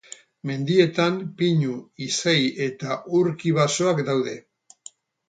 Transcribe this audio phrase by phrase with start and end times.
[0.51, 4.35] Mendietan pinu, izei eta urki basoak daude.